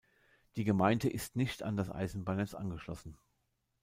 Die 0.55 0.63
Gemeinde 0.63 1.11
ist 1.11 1.35
nicht 1.35 1.61
an 1.61 1.77
das 1.77 1.91
Eisenbahnnetz 1.91 2.55
angeschlossen. 2.55 3.19